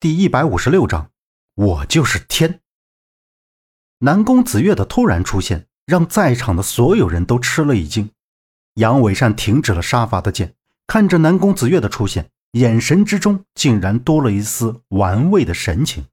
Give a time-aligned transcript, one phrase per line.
[0.00, 1.10] 第一百五十六章，
[1.56, 2.60] 我就是天。
[3.98, 8.08] 南宫子月的突然出现，让在场的所有人都吃了一惊。
[8.76, 10.54] 杨伟善停止了杀伐的剑，
[10.86, 16.06] 看着南宫子月的出现，眼神之中竟然多了一丝玩味的神情。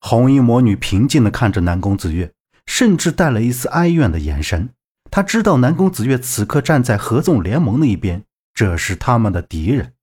[0.00, 2.32] 红衣魔女平静地看着南宫子月，
[2.66, 4.70] 甚至带了一丝哀怨的眼神。
[5.12, 9.94] 她知道南宫子月此刻站在合纵联盟那一边，这是他们的敌人。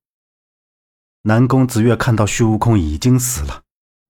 [1.22, 3.62] 南宫子月看到虚无空已经死了，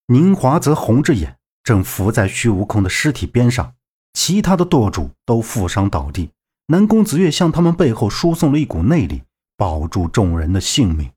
[0.06, 3.74] 宁华则红着眼，正伏在虚无空的尸体边上。
[4.12, 6.30] 其他的舵主都负伤倒地。
[6.66, 9.24] 南宫子月向他们背后输送了一股内力，
[9.56, 11.10] 保住众人的性命。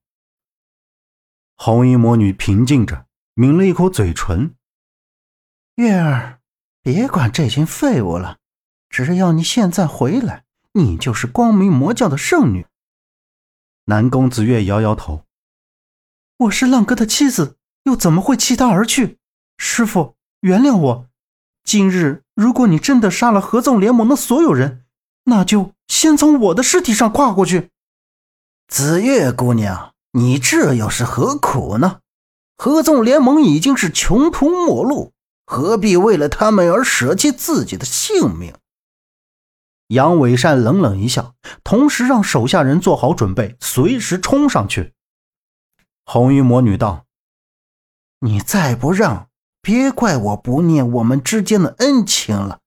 [1.57, 4.55] 红衣魔女平静着，抿了一口嘴唇
[5.77, 6.39] ：“月儿，
[6.81, 8.37] 别管这群废物了，
[8.89, 12.65] 只要你现在回来，你就是光明魔教的圣女。”
[13.85, 15.25] 南宫子月摇摇头。
[16.43, 19.17] 我是浪哥的妻子，又怎么会弃他而去？
[19.57, 21.07] 师傅，原谅我。
[21.63, 24.83] 今日如果你真的杀了合纵联盟的所有人，
[25.25, 27.69] 那就先从我的尸体上跨过去。
[28.67, 31.99] 紫月姑娘，你这又是何苦呢？
[32.57, 35.13] 合纵联盟已经是穷途末路，
[35.45, 38.53] 何必为了他们而舍弃自己的性命？
[39.87, 44.93] 杨伟善冷冷一笑，同时让手下人做好准备，随时冲上去。
[46.05, 47.05] 红衣魔女道
[48.19, 49.29] ：“你再不让，
[49.61, 52.59] 别怪我不念我们之间的恩情了。”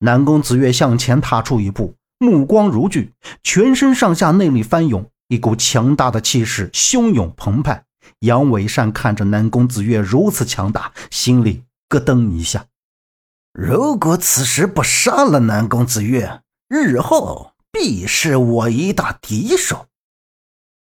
[0.00, 7.84] 南宫子月向前踏出一步，目光如炬，全身上下内力翻涌，一股强大的气势汹涌澎湃。
[8.18, 12.66] 杨伟善看着南宫子月如此强大，心里咯噔一下。
[13.52, 19.86] 如果此时不杀了南宫子月，日后必是我一大敌手。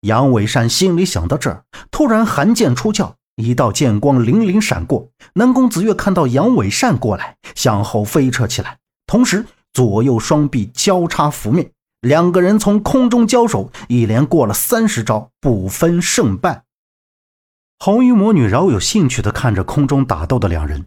[0.04, 5.08] 杨伟善心里想到这儿，突然寒剑出鞘，一道剑光凛凛闪过。
[5.32, 11.70] 南宫子月看到杨伟善过来，向后飞撤起来，同时左右双臂交叉拂面，
[12.02, 16.64] 两个人从空中交手，一连过了三十招，不分胜败。
[17.78, 20.84] 红衣魔女饶有兴趣地看着空中打斗的两人，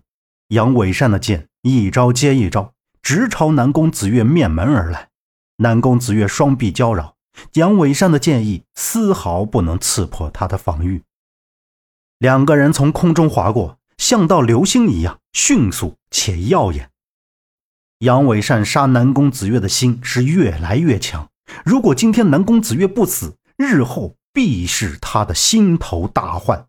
[0.49, 2.71] 杨伟善的剑一招接一招，
[3.01, 5.07] 直朝南宫子月面门而来。
[5.57, 7.16] 南宫子月双臂交绕。
[7.53, 11.03] 杨伟善的剑意丝毫不能刺破他的防御。
[12.17, 16.89] 两个人从空中划过，像道流星一样迅速且耀眼。
[17.99, 21.29] 杨伟善杀南宫子月的心是越来越强。
[21.63, 26.67] 如果今天南宫子月不死，日后必是他的心头大患。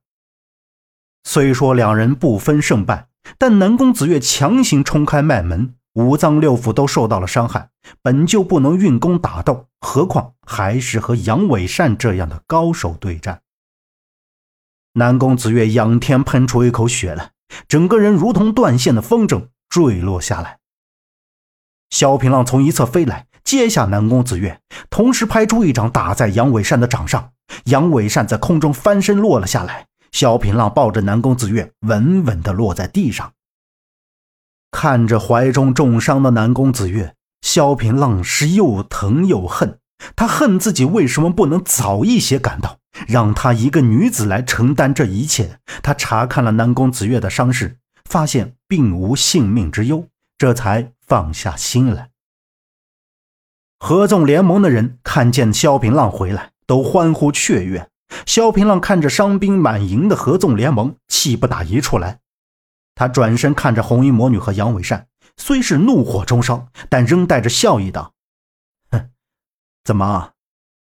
[1.25, 5.75] 虽说两人不分胜败，但南宫子月强行冲开脉门。
[5.99, 7.71] 五脏六腑都受到了伤害，
[8.03, 13.41] 本就不能运功打斗，何况还是和杨伟善这样的高手对战。
[14.93, 17.33] 南宫子月仰天喷出一口血来，
[17.67, 20.59] 整个人如同断线的风筝坠落下来。
[21.91, 27.33] 萧平浪从一侧飞来，接下南宫子月，同时拍出一掌打在杨伟善的掌上。
[27.65, 33.33] 杨伟善在空中翻身落了下来，萧平浪抱着南宫子月稳稳地落在地上。
[34.71, 39.79] 看着怀中重伤的南宫子月，萧平浪是又疼又恨。
[40.15, 45.59] 他恨自己为什么不能早一些赶到，让他一个女子来承担这一切。
[45.83, 50.07] 他查看了南宫子月的伤势，发现并无性命之忧，
[50.39, 52.11] 这才放下心来。
[53.81, 57.89] 合纵联盟的人看见萧平浪回来，都欢呼雀跃。
[58.25, 62.21] 萧平浪看着伤兵满营的合纵联盟，气不打一处来。
[62.99, 68.13] 他转身看着红衣魔女和杨伟善，虽是怒火中烧，但仍带着笑意道
[68.91, 69.11] ：“哼，
[69.85, 70.33] 怎么，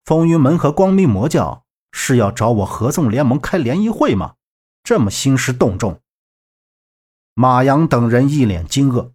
[0.03, 1.63] 风云门和光明魔教
[1.93, 4.33] 是要找我合纵联盟开联谊会吗？
[4.83, 6.01] 这么兴师动众？”
[7.33, 9.13] 马阳等人一脸惊愕：“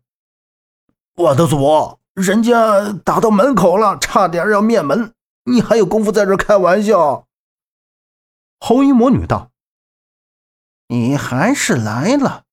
[1.17, 5.13] 我的祖，人家打到门口了，差点要灭门，
[5.45, 7.27] 你还有功夫在这开玩笑？”
[8.59, 9.51] 红衣魔女道
[10.89, 12.45] ：“你还是来了。”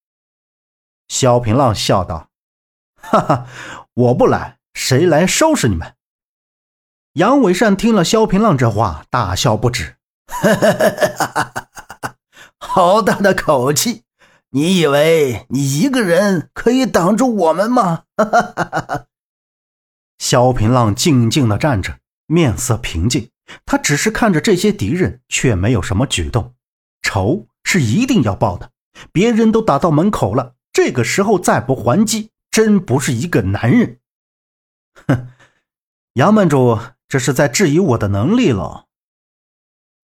[1.14, 2.30] 萧平浪笑道
[3.00, 3.48] ：“哈哈，
[3.94, 5.94] 我不来，谁来收拾你们？”
[7.14, 12.16] 杨伟善听了萧平浪这话，大笑不止：“哈哈哈哈哈哈！
[12.58, 14.06] 好大的口气！
[14.50, 19.06] 你以为你一个人可以挡住我们吗？”哈哈哈哈
[20.18, 23.30] 萧平浪静静的站着，面色平静。
[23.68, 26.56] 他只是看着这些敌人，却没有什么举动。
[27.04, 28.72] 仇是一定要报的，
[29.12, 30.56] 别人都打到门口了。
[30.74, 34.00] 这个时候再不还击，真不是一个男人。
[35.08, 35.28] 哼，
[36.14, 38.88] 杨门主这是在质疑我的能力了。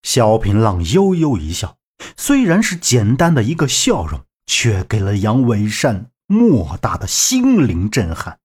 [0.03, 1.77] 萧平浪悠悠一笑，
[2.15, 8.39] 虽然是简单的一个笑容，却给了杨伟善莫大的心灵震撼。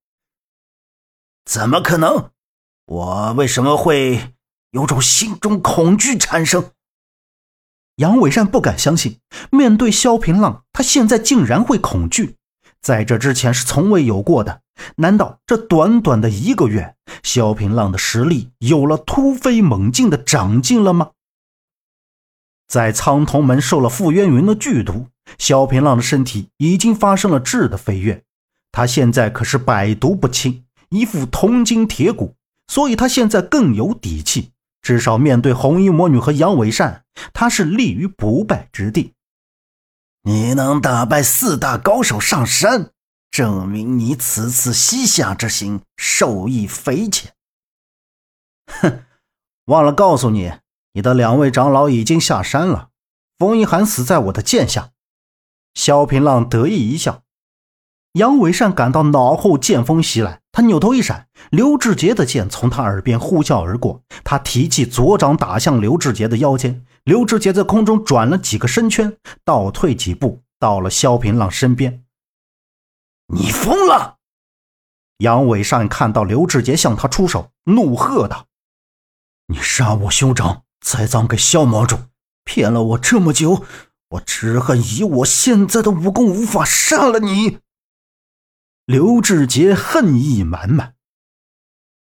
[1.45, 2.31] 怎么可能？
[2.87, 4.35] 我为什么会
[4.71, 6.71] 有种心中恐惧产生？
[7.97, 9.19] 杨伟善不敢相信，
[9.51, 12.35] 面对萧平浪，他现在竟然会恐惧，
[12.81, 14.61] 在这之前是从未有过的。
[14.97, 21.11] 难道这短短的一个月，萧平浪的实力有了突飞猛进的长进了吗？
[22.67, 25.07] 在苍铜门受了傅渊云的剧毒，
[25.37, 28.23] 萧平浪的身体已经发生了质的飞跃，
[28.73, 32.35] 他现在可是百毒不侵，一副铜筋铁骨，
[32.67, 34.51] 所以他现在更有底气。
[34.85, 39.15] 至少面对红衣魔女和杨伟善，他是立于不败之地。
[40.21, 42.91] 你能打败四大高手上山，
[43.31, 47.33] 证明你此次西夏之行受益匪浅。
[48.67, 49.03] 哼，
[49.65, 50.53] 忘了告诉你，
[50.93, 52.89] 你的两位长老已经下山了。
[53.39, 54.91] 冯一寒死在我的剑下。
[55.73, 57.23] 萧平浪得意一笑。
[58.11, 64.01] 杨伟善感到脑后剑风袭来，他扭头一闪，刘志杰的剑从他耳边呼啸而过。
[64.23, 72.05] 他提起左掌打向刘志杰的腰间，刘志杰在空中转了几个身圈，倒退几步，到了萧平浪身边。
[73.27, 74.15] 你疯了！
[75.17, 78.45] 杨伟善看到刘志杰向他出手，怒喝道
[79.51, 81.97] ：“你杀我兄长，栽赃给萧魔主，
[82.45, 83.65] 骗了我这么久，
[84.11, 87.57] 我只恨以我现在的武功无法杀了你。”
[88.85, 90.93] 刘志杰恨意满满。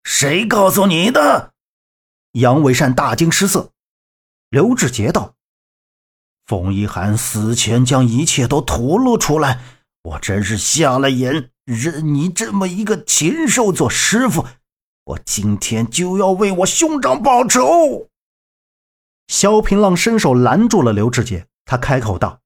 [0.05, 1.52] 谁告诉你的？
[2.34, 3.72] 杨伟善大惊失色。
[4.50, 5.34] 刘志杰道
[6.46, 9.61] ：“冯一涵死前将一切都吐露出来，
[10.02, 14.46] 我真是瞎了眼，认你这么一个禽兽做师傅。
[15.02, 18.08] 我今天就要为我兄长报仇。”
[19.26, 22.40] 萧平浪伸手拦住了刘志杰，他开口道：“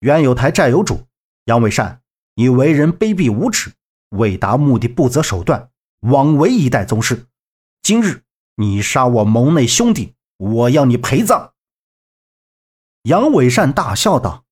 [0.00, 1.06] 冤有台，债有主，
[1.44, 2.00] 杨伟善。”
[2.36, 3.72] 你为人卑鄙无耻，
[4.10, 5.70] 为达目的不择手段，
[6.00, 7.26] 枉为一代宗师。
[7.80, 8.24] 今日
[8.56, 11.52] 你杀我盟内兄弟，我要你陪葬。
[13.04, 14.44] 杨伟善大笑道：“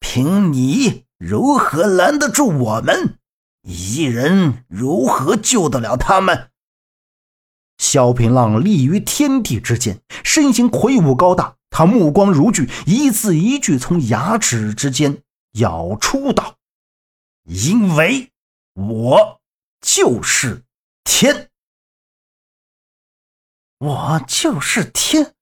[0.00, 3.18] 凭你如何拦得住我们？
[3.62, 6.50] 一人如何救得了他们？”
[7.78, 11.56] 萧平浪立于天地之间，身形魁梧高大。
[11.76, 15.24] 他目光如炬，一字一句从牙齿之间
[15.54, 16.54] 咬出道
[17.42, 18.30] ：“因为
[18.74, 19.40] 我
[19.80, 20.62] 就是
[21.02, 21.50] 天，
[23.78, 25.34] 我就是天。”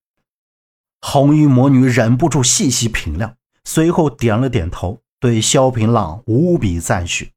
[1.06, 7.32] 红衣魔女忍不住细细品量，随后点了点头，对萧平浪无比赞许。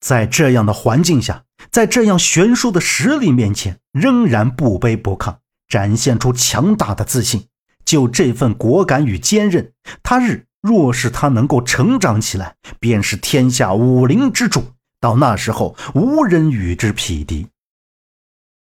[0.00, 7.48] 在这样的环境下，在这样悬殊的实力面前，仍然不卑不亢，展现出强大的自信。
[7.86, 9.72] 就这份果敢与坚韧，
[10.02, 14.72] 他日若是他能够成长起来，便是天下武林之主。
[15.00, 17.46] 到那时候，无人与之匹敌。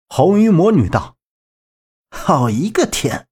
[0.09, 1.15] 红衣魔女道
[2.11, 3.29] ：“好一个天！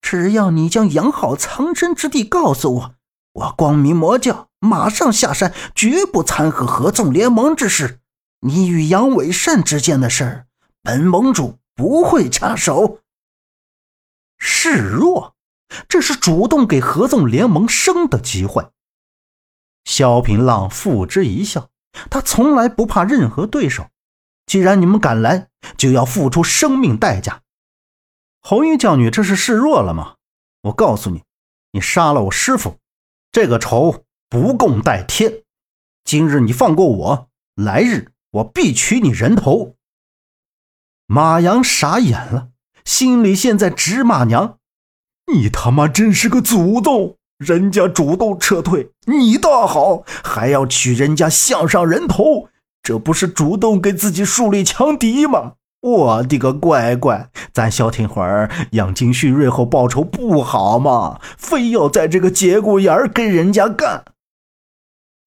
[0.00, 2.94] 只要你将养好藏身之地告诉我，
[3.32, 8.00] 我光明魔教马上下山，绝不掺和合纵联盟之事。
[8.40, 10.46] 你与杨伟善之间的事儿，
[10.82, 13.00] 本盟主不会插手。”
[14.38, 15.34] 示弱，
[15.88, 18.68] 这是主动给合纵联盟生的机会。
[19.84, 21.70] 萧平浪付之一笑，
[22.10, 23.88] 他从来不怕任何对手。
[24.46, 27.42] 既然你们敢来，就要付出生命代价。
[28.40, 30.16] 红衣教女，这是示弱了吗？
[30.62, 31.24] 我告诉你，
[31.72, 32.78] 你杀了我师傅，
[33.32, 35.42] 这个仇不共戴天。
[36.04, 39.76] 今日你放过我，来日我必取你人头。
[41.06, 42.50] 马阳傻眼了。
[42.86, 44.58] 心里现在直骂娘
[45.30, 47.16] ：“你他妈真是个祖宗！
[47.36, 52.48] 人家主动撤退，你倒好，还要取人家项上人头，
[52.82, 55.54] 这不是主动给自己树立强敌吗？
[55.80, 61.20] 我的个乖乖，咱消停会儿，养精蓄锐后报仇不好吗？
[61.36, 64.04] 非要在这个节骨眼儿跟人家干。”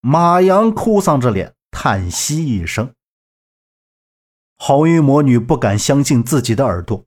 [0.02, 2.94] 马阳哭丧着脸叹息一声。
[4.58, 7.04] 红衣魔女不敢相信自己的耳朵。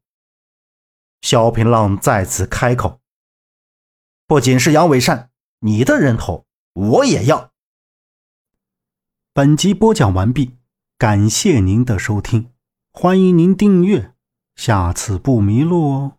[1.22, 3.00] 萧平浪再次开口
[4.26, 7.52] ：“不仅是杨伟善，你的人头我也要。”
[9.32, 10.58] 本集播讲完毕，
[10.98, 12.52] 感谢您的收听，
[12.92, 14.12] 欢迎您订阅，
[14.54, 16.18] 下次不迷路哦。